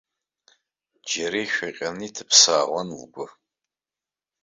Џьара 1.09 1.39
ишәаҟьаны 1.43 2.03
иҭыԥсаауан 2.07 2.89
лгәы. 3.01 3.25